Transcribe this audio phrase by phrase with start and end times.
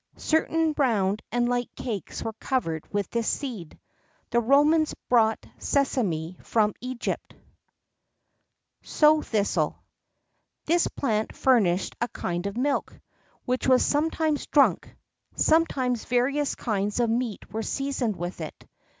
[0.15, 3.77] [X 4] Certain round and light cakes were covered with this seed.[X
[4.29, 7.39] 5] The Romans brought sesame from Egypt.[X
[8.81, 9.83] 6] SOW THISTLE.
[10.65, 12.99] This plant furnished a kind of milk,
[13.45, 14.89] which was sometimes drunk:
[15.35, 18.65] sometimes various kinds of meat were seasoned with it.